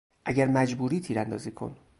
اگر 0.25 0.45
مجبوری 0.47 0.99
تیراندازی 0.99 1.51
کن! 1.51 1.75